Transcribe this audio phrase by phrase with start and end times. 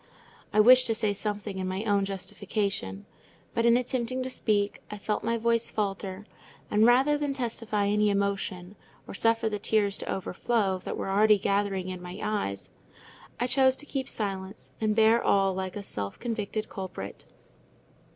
[0.51, 3.05] I wished to say something in my own justification;
[3.53, 6.25] but in attempting to speak, I felt my voice falter;
[6.71, 8.75] and rather than testify any emotion,
[9.07, 12.71] or suffer the tears to overflow that were already gathering in my eyes,
[13.39, 17.25] I chose to keep silence, and bear all like a self convicted culprit.